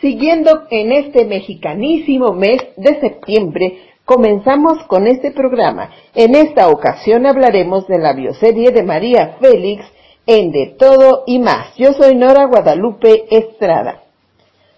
[0.00, 5.90] Siguiendo en este mexicanísimo mes de septiembre, comenzamos con este programa.
[6.14, 9.84] En esta ocasión hablaremos de la bioserie de María Félix
[10.24, 11.74] en De Todo y Más.
[11.76, 14.04] Yo soy Nora Guadalupe Estrada.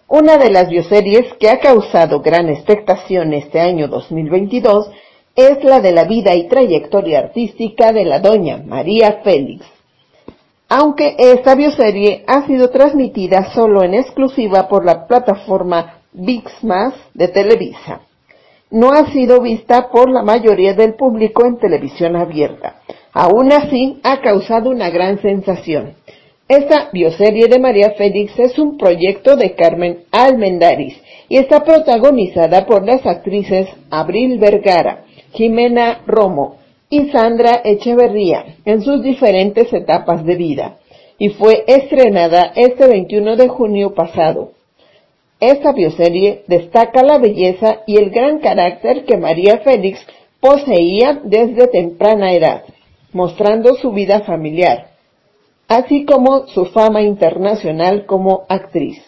[0.08, 4.90] Una de las bioseries que ha causado gran expectación este año 2022
[5.36, 9.66] es la de la vida y trayectoria artística de la doña María Félix
[10.70, 18.02] aunque esta bioserie ha sido transmitida solo en exclusiva por la plataforma VixMás de Televisa.
[18.70, 22.76] No ha sido vista por la mayoría del público en televisión abierta.
[23.12, 25.94] Aún así, ha causado una gran sensación.
[26.46, 30.94] Esta bioserie de María Félix es un proyecto de Carmen Almendaris
[31.28, 36.59] y está protagonizada por las actrices Abril Vergara, Jimena Romo,
[36.90, 40.76] y Sandra Echeverría en sus diferentes etapas de vida
[41.18, 44.52] y fue estrenada este 21 de junio pasado.
[45.38, 50.04] Esta bioserie destaca la belleza y el gran carácter que María Félix
[50.40, 52.64] poseía desde temprana edad,
[53.12, 54.90] mostrando su vida familiar,
[55.68, 59.02] así como su fama internacional como actriz.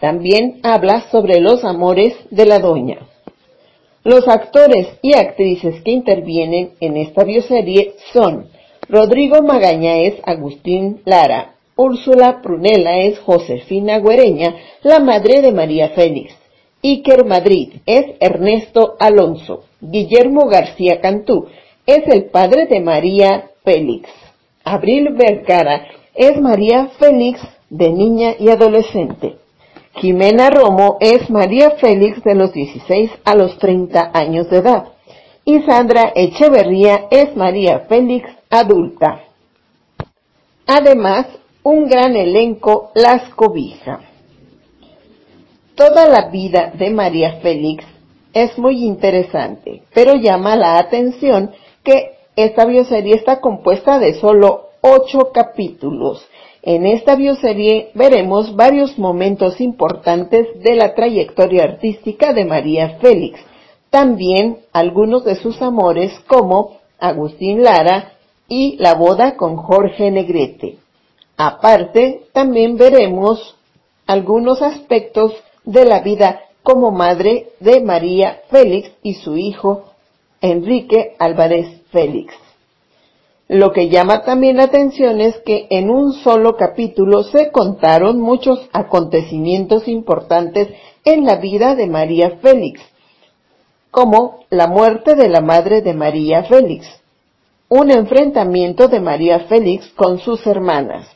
[0.00, 3.11] También habla sobre los amores de la doña.
[4.04, 8.48] Los actores y actrices que intervienen en esta bioserie son
[8.88, 16.34] Rodrigo Magaña es Agustín Lara, Úrsula Prunella es Josefina Güereña, la madre de María Félix,
[16.82, 21.46] Iker Madrid es Ernesto Alonso, Guillermo García Cantú
[21.86, 24.08] es el padre de María Félix,
[24.64, 27.40] Abril Vergara es María Félix
[27.70, 29.41] de niña y adolescente.
[29.94, 34.84] Jimena Romo es María Félix de los 16 a los 30 años de edad
[35.44, 39.24] y Sandra Echeverría es María Félix adulta.
[40.66, 41.26] Además,
[41.62, 44.00] un gran elenco las cobija.
[45.74, 47.84] Toda la vida de María Félix
[48.32, 51.52] es muy interesante, pero llama la atención
[51.84, 56.26] que esta bioserie está compuesta de solo ocho capítulos
[56.62, 63.40] en esta bioserie veremos varios momentos importantes de la trayectoria artística de María Félix,
[63.90, 68.12] también algunos de sus amores como Agustín Lara
[68.48, 70.78] y la boda con Jorge Negrete.
[71.36, 73.56] Aparte, también veremos
[74.06, 75.34] algunos aspectos
[75.64, 79.84] de la vida como madre de María Félix y su hijo
[80.40, 82.34] Enrique Álvarez Félix.
[83.52, 88.66] Lo que llama también la atención es que en un solo capítulo se contaron muchos
[88.72, 90.68] acontecimientos importantes
[91.04, 92.80] en la vida de María Félix,
[93.90, 96.86] como la muerte de la madre de María Félix,
[97.68, 101.06] un enfrentamiento de María Félix con sus hermanas,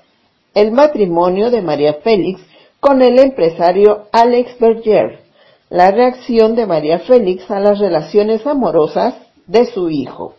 [0.52, 2.42] el matrimonio de María Félix
[2.80, 5.20] con el empresario Alex Berger,
[5.70, 9.14] la reacción de María Félix a las relaciones amorosas
[9.46, 10.34] de su hijo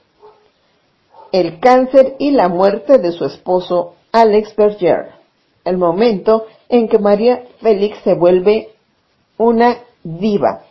[1.31, 5.11] el cáncer y la muerte de su esposo Alex Berger,
[5.65, 8.69] el momento en que María Félix se vuelve
[9.37, 10.63] una diva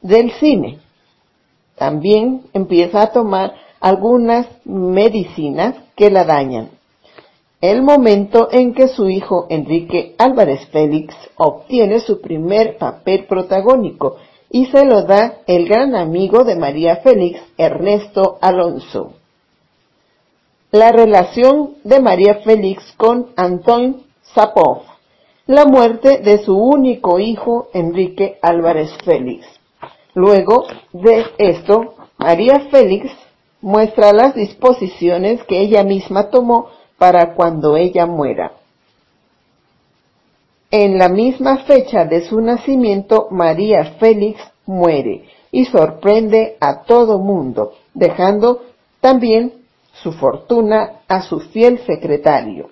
[0.00, 0.78] del cine.
[1.76, 6.70] También empieza a tomar algunas medicinas que la dañan.
[7.60, 14.16] El momento en que su hijo Enrique Álvarez Félix obtiene su primer papel protagónico
[14.50, 19.14] y se lo da el gran amigo de María Félix, Ernesto Alonso
[20.72, 24.84] la relación de María Félix con Anton Zapov,
[25.46, 29.46] la muerte de su único hijo Enrique Álvarez Félix.
[30.14, 30.64] Luego
[30.94, 33.12] de esto, María Félix
[33.60, 38.52] muestra las disposiciones que ella misma tomó para cuando ella muera.
[40.70, 47.74] En la misma fecha de su nacimiento, María Félix muere y sorprende a todo mundo,
[47.92, 48.62] dejando
[49.02, 49.61] también
[50.02, 52.70] su fortuna a su fiel secretario.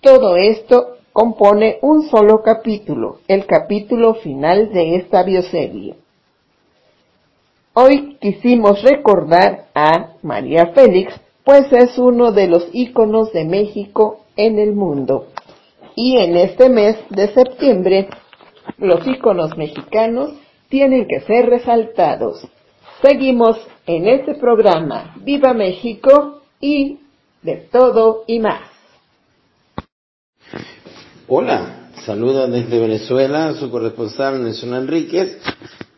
[0.00, 5.94] Todo esto compone un solo capítulo, el capítulo final de esta bioserie.
[7.72, 11.14] Hoy quisimos recordar a María Félix,
[11.44, 15.28] pues es uno de los íconos de México en el mundo.
[15.94, 18.08] Y en este mes de septiembre,
[18.78, 20.32] los íconos mexicanos
[20.68, 22.46] tienen que ser resaltados.
[23.02, 26.98] Seguimos en este programa Viva México y
[27.42, 28.62] de todo y más.
[31.28, 35.38] Hola, saludo desde Venezuela, su corresponsal Nelson Enríquez,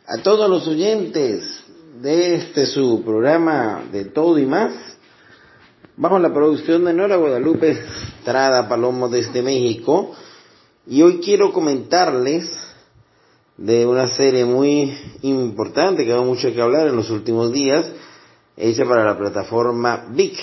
[0.06, 1.64] a todos los oyentes
[2.00, 4.72] de este su programa de todo y más,
[5.96, 10.12] bajo la producción de Nora Guadalupe Estrada Palomo desde México,
[10.87, 12.50] y hoy quiero comentarles
[13.58, 17.84] de una serie muy importante que ha mucho que hablar en los últimos días,
[18.58, 20.38] hecha para la plataforma VIC,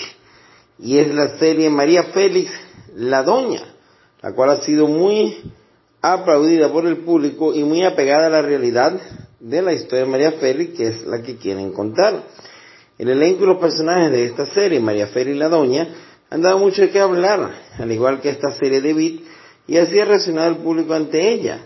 [0.78, 2.50] y es la serie María Félix
[2.94, 3.62] La Doña,
[4.22, 5.52] la cual ha sido muy
[6.00, 8.98] aplaudida por el público y muy apegada a la realidad
[9.40, 12.22] de la historia de María Félix, que es la que quieren contar.
[12.98, 15.88] El elenco y los personajes de esta serie, María Félix La Doña,
[16.30, 19.22] han dado mucho de qué hablar, al igual que esta serie de VIC,
[19.68, 21.60] y así ha reaccionado el público ante ella.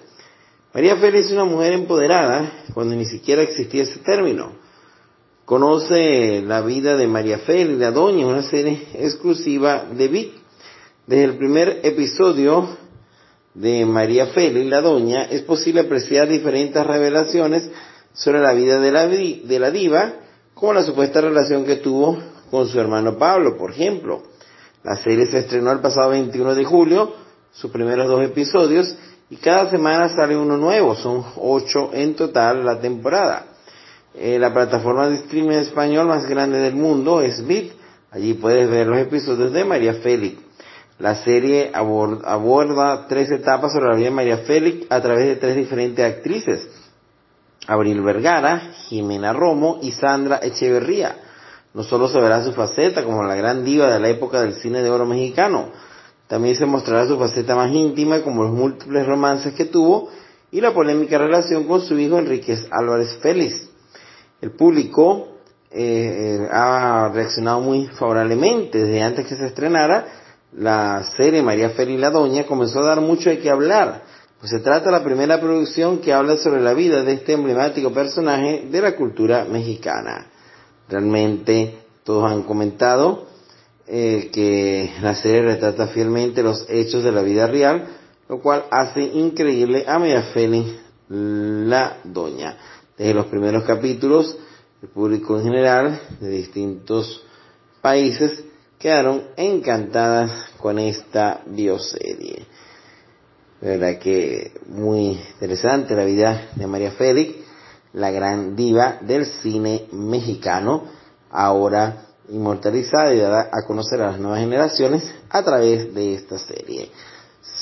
[0.74, 4.52] María Félix es una mujer empoderada cuando ni siquiera existía ese término.
[5.50, 10.32] Conoce la vida de María Félix, la doña, una serie exclusiva de VIT.
[11.08, 12.68] Desde el primer episodio
[13.54, 17.68] de María Félix, la doña, es posible apreciar diferentes revelaciones
[18.12, 20.12] sobre la vida de la, de la diva,
[20.54, 22.16] como la supuesta relación que tuvo
[22.48, 24.22] con su hermano Pablo, por ejemplo.
[24.84, 27.12] La serie se estrenó el pasado 21 de julio,
[27.50, 28.94] sus primeros dos episodios,
[29.28, 33.49] y cada semana sale uno nuevo, son ocho en total la temporada.
[34.14, 37.72] Eh, la plataforma de streaming español más grande del mundo es Bit,
[38.10, 40.40] allí puedes ver los episodios de María Félix.
[40.98, 45.56] La serie aborda tres etapas sobre la vida de María Félix a través de tres
[45.56, 46.68] diferentes actrices,
[47.66, 51.16] Abril Vergara, Jimena Romo y Sandra Echeverría.
[51.72, 54.82] No solo se verá su faceta como la gran diva de la época del cine
[54.82, 55.70] de oro mexicano,
[56.26, 60.10] también se mostrará su faceta más íntima, como los múltiples romances que tuvo
[60.50, 63.69] y la polémica relación con su hijo Enríquez Álvarez Félix.
[64.40, 65.28] El público
[65.70, 68.78] eh, eh, ha reaccionado muy favorablemente.
[68.78, 70.06] Desde antes que se estrenara,
[70.52, 74.02] la serie María Félix la Doña comenzó a dar mucho de qué hablar,
[74.40, 77.92] pues se trata de la primera producción que habla sobre la vida de este emblemático
[77.92, 80.26] personaje de la cultura mexicana.
[80.88, 83.26] Realmente todos han comentado
[83.86, 87.86] eh, que la serie retrata fielmente los hechos de la vida real,
[88.28, 90.70] lo cual hace increíble a María Félix
[91.10, 92.56] la Doña.
[93.00, 94.36] Desde los primeros capítulos,
[94.82, 97.24] el público en general de distintos
[97.80, 98.44] países
[98.78, 102.44] quedaron encantadas con esta bioserie.
[103.62, 107.36] verdad que muy interesante la vida de María Félix,
[107.94, 110.84] la gran diva del cine mexicano,
[111.30, 116.90] ahora inmortalizada y dada a conocer a las nuevas generaciones a través de esta serie.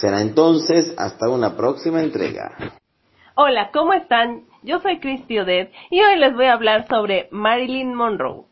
[0.00, 2.78] Será entonces hasta una próxima entrega.
[3.40, 4.46] Hola, ¿cómo están?
[4.64, 8.46] Yo soy Christy Odette y hoy les voy a hablar sobre Marilyn Monroe.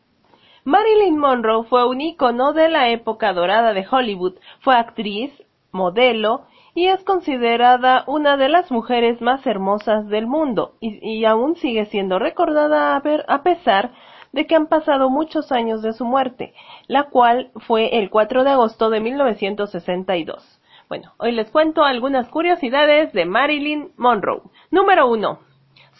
[0.63, 4.35] Marilyn Monroe fue un icono de la época dorada de Hollywood.
[4.61, 5.33] Fue actriz,
[5.73, 11.87] modelo y es considerada una de las mujeres más hermosas del mundo y, aún sigue
[11.87, 13.91] siendo recordada a, a pesar
[14.31, 16.53] de que han pasado muchos años de su muerte,
[16.87, 20.56] la cual fue el 4 de agosto de 1962.
[20.89, 24.43] Bueno, hoy les cuento algunas curiosidades de Marilyn Monroe.
[24.71, 25.39] Número 1.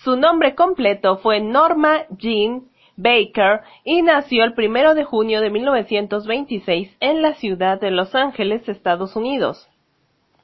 [0.03, 6.95] Su nombre completo fue Norma Jean Baker y nació el 1 de junio de 1926
[7.01, 9.67] en la ciudad de Los Ángeles, Estados Unidos.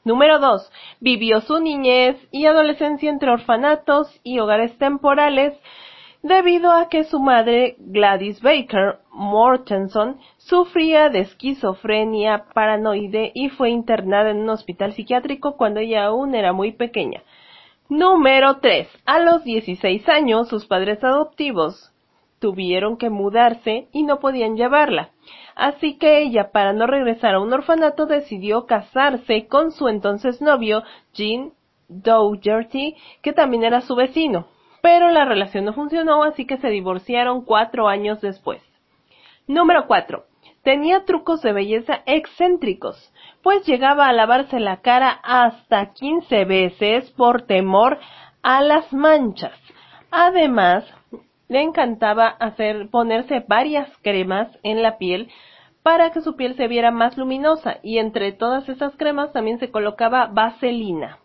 [0.03, 0.69] Número 2.
[0.99, 5.53] Vivió su niñez y adolescencia entre orfanatos y hogares temporales
[6.23, 14.31] debido a que su madre Gladys Baker Mortenson sufría de esquizofrenia paranoide y fue internada
[14.31, 17.21] en un hospital psiquiátrico cuando ella aún era muy pequeña.
[17.89, 18.87] Número 3.
[19.05, 21.91] A los 16 años sus padres adoptivos
[22.39, 25.09] tuvieron que mudarse y no podían llevarla.
[25.55, 30.83] Así que ella, para no regresar a un orfanato, decidió casarse con su entonces novio,
[31.13, 31.51] Jean
[31.89, 34.47] Dougherty, que también era su vecino
[34.83, 38.61] pero la relación no funcionó, así que se divorciaron cuatro años después.
[39.47, 40.25] Número 4.
[40.61, 47.43] Tenía trucos de belleza excéntricos, pues llegaba a lavarse la cara hasta 15 veces por
[47.43, 47.97] temor
[48.41, 49.57] a las manchas.
[50.11, 50.83] Además,
[51.47, 55.31] le encantaba hacer ponerse varias cremas en la piel
[55.81, 59.71] para que su piel se viera más luminosa y entre todas esas cremas también se
[59.71, 61.19] colocaba vaselina.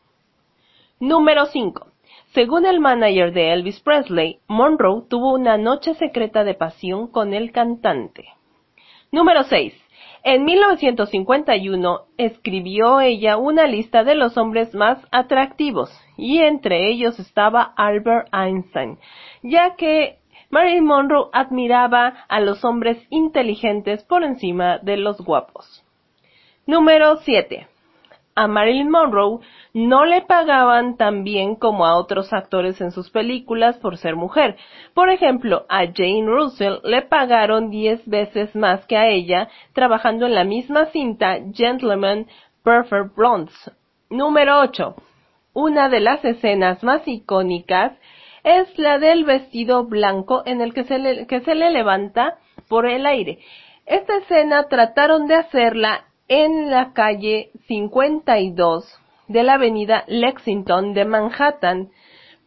[1.01, 1.89] Número 5.
[2.35, 7.53] Según el manager de Elvis Presley, Monroe tuvo una noche secreta de pasión con el
[7.53, 8.27] cantante.
[9.11, 9.73] Número 6.
[10.25, 17.73] En 1951 escribió ella una lista de los hombres más atractivos y entre ellos estaba
[17.77, 18.99] Albert Einstein,
[19.43, 20.19] ya que
[20.51, 25.83] Marilyn Monroe admiraba a los hombres inteligentes por encima de los guapos.
[26.67, 27.69] Número 7
[28.39, 29.41] a Marilyn Monroe
[29.75, 34.57] no le pagaban tan bien como a otros actores en sus películas por ser mujer.
[34.95, 40.37] Por ejemplo, a Jane Russell le pagaron 10 veces más que a ella trabajando en
[40.37, 42.29] la misma cinta Gentleman
[42.63, 43.73] Perfect Blondes.
[44.09, 44.95] Número 8.
[45.55, 47.93] Una de las escenas más icónicas
[48.45, 53.05] es la del vestido blanco en el que se que se le levanta por el
[53.05, 53.41] aire.
[53.85, 58.85] Esta escena trataron de hacerla en la calle 52
[59.29, 61.91] de la avenida Lexington de Manhattan,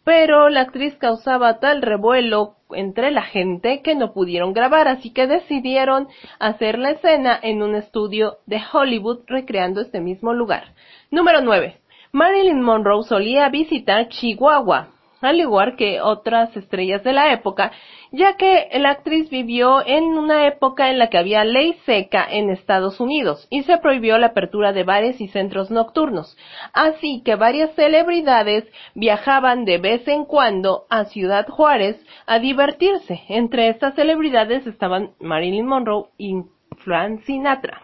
[0.03, 5.27] pero la actriz causaba tal revuelo entre la gente que no pudieron grabar, así que
[5.27, 6.07] decidieron
[6.39, 10.73] hacer la escena en un estudio de Hollywood recreando este mismo lugar.
[11.11, 11.77] Número 9.
[12.13, 14.89] Marilyn Monroe solía visitar Chihuahua,
[15.22, 17.72] al igual que otras estrellas de la época,
[18.12, 22.50] ya que la actriz vivió en una época en la que había ley seca en
[22.50, 26.38] Estados Unidos y se prohibió la apertura de bares y centros nocturnos,
[26.74, 33.22] así que varias celebridades viajaban de vez en cuando a Ciudad Juárez a divertirse.
[33.30, 36.36] Entre estas celebridades estaban Marilyn Monroe y
[36.84, 37.82] Frank Sinatra.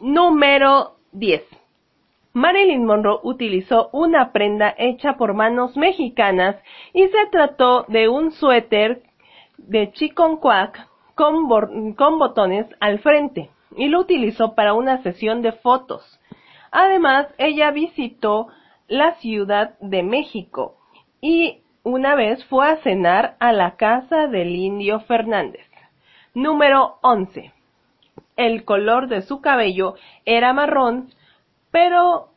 [0.00, 1.59] Número 10.
[2.32, 6.56] Marilyn Monroe utilizó una prenda hecha por manos mexicanas
[6.92, 9.02] y se trató de un suéter
[9.58, 16.20] de chicken con, con botones al frente y lo utilizó para una sesión de fotos.
[16.70, 18.48] Además, ella visitó
[18.86, 20.76] la Ciudad de México
[21.20, 25.66] y una vez fue a cenar a la casa del indio Fernández.
[26.34, 27.52] Número 11.
[28.36, 29.94] El color de su cabello
[30.24, 31.10] era marrón
[31.70, 32.28] pero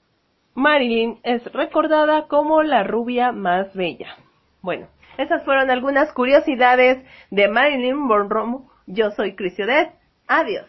[0.55, 4.15] Marilyn es recordada como la rubia más bella.
[4.61, 4.87] Bueno,
[5.17, 8.59] esas fueron algunas curiosidades de Marilyn Monroe.
[8.87, 9.91] Yo soy Crisiodet.
[10.27, 10.65] Adiós.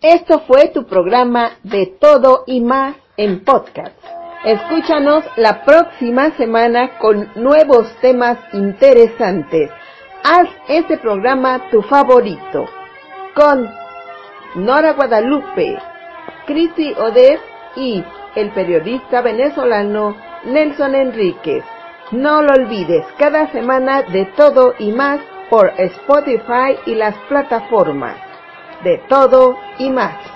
[0.00, 3.96] Esto fue tu programa de todo y más en podcast.
[4.44, 9.70] Escúchanos la próxima semana con nuevos temas interesantes.
[10.22, 12.66] Haz este programa tu favorito.
[13.34, 13.70] Con
[14.56, 15.78] Nora Guadalupe,
[16.46, 17.40] Cristi Odez
[17.76, 21.64] y el periodista venezolano Nelson Enríquez.
[22.10, 28.16] No lo olvides, cada semana de todo y más por Spotify y las plataformas.
[28.82, 30.33] De todo y más.